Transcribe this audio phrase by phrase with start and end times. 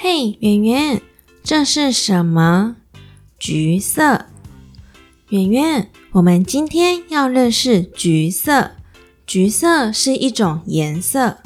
[0.00, 1.02] 嘿，圆圆，
[1.42, 2.76] 这是什么？
[3.36, 4.26] 橘色。
[5.30, 8.70] 圆圆，我们今天要认识橘色。
[9.26, 11.38] 橘色是一种颜色。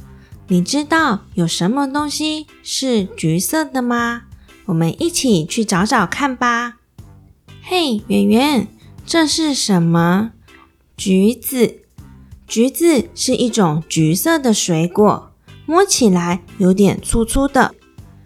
[0.49, 4.25] 你知道有什么东西是橘色的吗？
[4.67, 6.77] 我们一起去找找看吧。
[7.63, 8.69] 嘿，圆圆，
[9.07, 10.33] 这是什么？
[10.95, 11.79] 橘子。
[12.47, 15.33] 橘子是一种橘色的水果，
[15.65, 17.75] 摸起来有点粗粗的，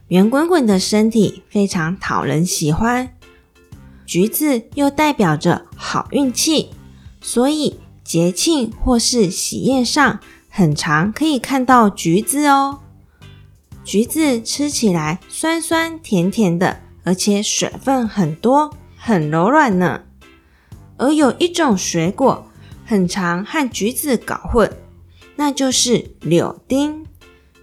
[0.09, 3.15] 圆滚滚的身体非常讨人喜欢。
[4.05, 6.70] 橘子又代表着好运气，
[7.20, 12.80] 所以节庆或是喜宴上，很常可以看到橘子哦。
[13.84, 20.02] 橘子吃起来酸酸甜甜的，而且水分很多，很柔软呢。
[20.96, 22.46] 而有一种水果。
[22.88, 24.71] 很常和橘子搞混，
[25.34, 27.04] 那就是柳丁。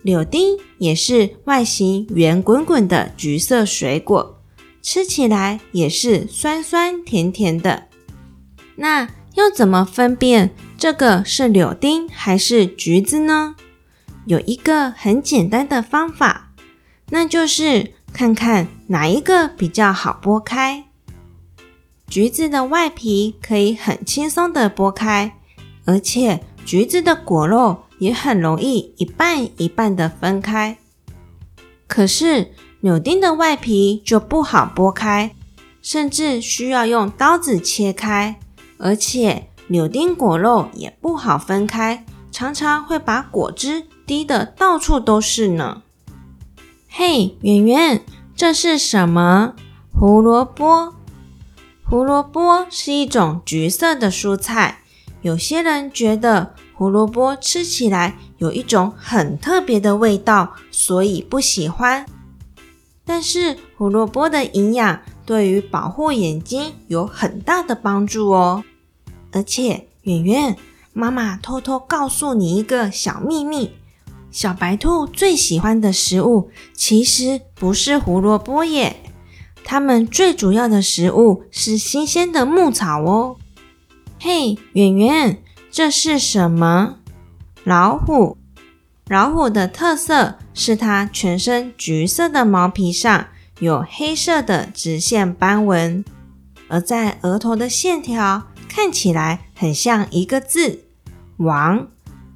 [0.04, 4.38] 柳丁也是外形圆滚滚的橘色水果，
[4.82, 7.86] 吃起来也是酸酸甜甜的。
[8.76, 13.56] 那要怎么分辨这个是柳丁还是橘子呢？
[14.26, 16.52] 有一个很简单的方法，
[17.10, 20.84] 那就是看看哪一个比较好剥开。
[22.08, 25.40] 橘子的外皮可以很轻松的剥开，
[25.86, 30.78] 而且橘子的果肉也很容易一半一半的分开。
[31.88, 35.36] 可是柳丁的外皮就不好剥开，
[35.82, 38.40] 甚至需要用刀子切开，
[38.78, 45.84] 而且柳丁果肉也不好分开，常常会把果汁滴得到处都是呢。
[46.90, 48.02] 嘿，圆圆，
[48.36, 49.54] 这是什么？
[49.92, 50.94] 胡萝卜。
[51.86, 54.80] 胡萝卜是一种橘色的蔬菜，
[55.22, 62.06] 有些人觉得胡萝卜吃起来有一种很特别的味道，所以不喜欢。
[63.06, 68.64] 但是胡萝卜的营养对于保护眼睛有很大的帮助哦。
[69.32, 70.56] 而且圆圆
[70.94, 73.72] 妈妈偷偷告诉你一个小秘密：
[74.32, 78.98] 小白兔最喜欢的食物其实不是胡萝卜耶。
[79.66, 83.38] 它们最主要的食物是新鲜的牧草哦。
[84.20, 85.44] 嘿，圆圆，
[85.76, 87.00] 这是什么？
[87.64, 88.38] 老虎。
[89.08, 93.26] 老虎的特色是它全身橘色的毛皮上
[93.58, 96.06] 有黑色的直线斑纹，
[96.68, 100.84] 而在额头的线条看起来很像一个字
[101.38, 101.88] “王”，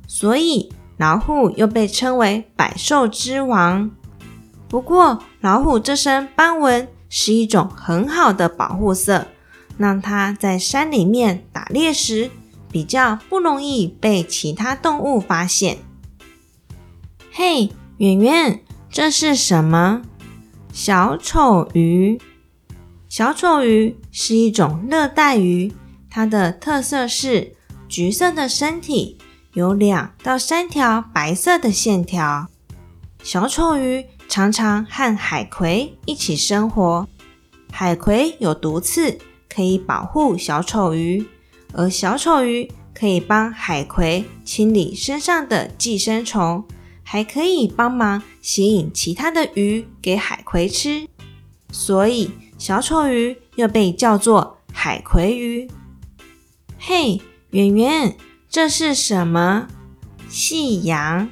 [0.08, 3.92] 所以老虎又被称为百兽之王。
[4.68, 6.88] 不过，老虎这身斑纹。
[7.09, 9.28] 是一种很好的保护色，
[9.78, 12.30] 让它在山里面打猎时
[12.77, 15.79] 比较不容易被其他动物发现。
[17.31, 20.03] 嘿，圆圆，这是什么？
[20.71, 22.21] 小丑鱼。
[23.09, 25.73] 小丑鱼是一种热带鱼，
[26.07, 27.55] 它的特色是
[27.89, 29.17] 橘色的身体，
[29.53, 32.47] 有两到三条白色的线条。
[33.23, 34.05] 小丑鱼。
[34.29, 37.07] 常常和海葵一起生活。
[37.71, 39.17] 海葵有毒刺，
[39.49, 41.25] 可以保护小丑鱼，
[41.73, 46.63] 而小丑鱼可以帮海葵清理身上的寄生虫，
[47.03, 51.07] 还可以帮忙吸引其他的鱼给海葵吃。
[51.72, 55.69] 所以小丑鱼又被叫做海葵鱼。
[56.79, 58.16] 嘿，圆圆，
[58.50, 59.67] 这是什么？
[60.29, 61.29] 夕阳。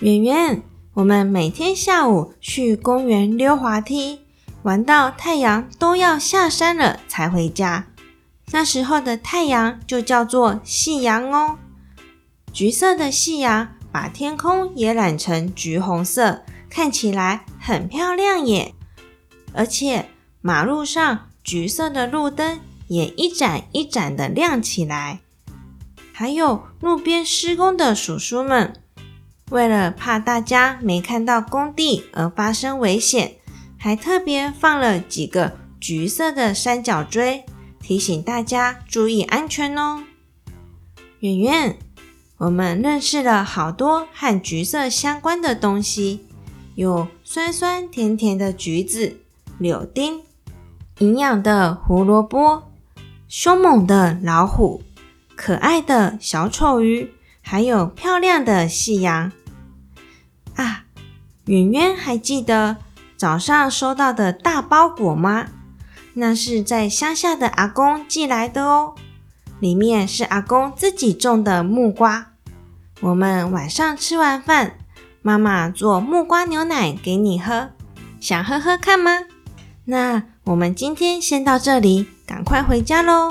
[0.00, 0.62] 圆圆。
[0.94, 4.20] 我们每天下午去公园溜滑梯，
[4.62, 7.88] 玩到太阳都要下山了才回家。
[8.52, 11.58] 那时候的太阳就叫做夕阳哦。
[12.52, 18.74] 橘色的夕阳把天空也染成橘红色，看起来很漂亮耶。
[19.52, 25.20] 而且马路上橘色的路灯也一盏一盏的亮起来，
[26.12, 28.72] 还有路边施工的叔叔们。
[29.50, 33.36] 为了怕大家没看到工地而发生危险，
[33.78, 37.44] 还特别放了几个橘色的三角锥，
[37.86, 40.02] 提醒大家注意安全哦。
[41.20, 41.78] 圆圆，
[42.38, 46.26] 我们认识了好多和橘色相关的东西，
[46.74, 49.20] 有酸酸甜甜的橘子、
[49.56, 50.22] 柳丁，
[50.98, 52.64] 营养的胡萝卜，
[53.28, 54.82] 凶猛的老虎，
[55.36, 57.12] 可爱的小丑鱼。
[57.40, 59.30] 还有漂亮的夕阳
[60.56, 60.86] 啊！
[61.44, 62.78] 圆圆还记得
[63.16, 65.46] 早上收到的大包裹吗？
[66.18, 68.94] 那是在乡下的阿公寄来的哦，
[69.60, 72.32] 里面是阿公自己种的木瓜。
[73.00, 74.78] 我们晚上吃完饭，
[75.20, 77.68] 妈妈做木瓜牛奶给你喝，
[78.18, 79.24] 想喝喝看吗？
[79.84, 83.30] 那我们今天先到这里，赶快回家喽。